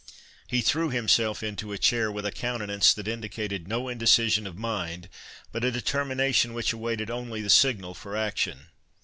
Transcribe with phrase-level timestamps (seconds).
[0.47, 5.09] He threw himself into a chair, with a countenance that indicated no indecision of mind,
[5.51, 8.69] but a determination which awaited only the signal for action.